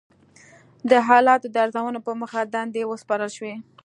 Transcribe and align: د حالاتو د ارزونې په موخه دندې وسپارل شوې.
د 0.89 0.91
حالاتو 1.07 1.47
د 1.53 1.55
ارزونې 1.63 1.99
په 2.05 2.11
موخه 2.19 2.41
دندې 2.53 2.83
وسپارل 2.91 3.29
شوې. 3.37 3.53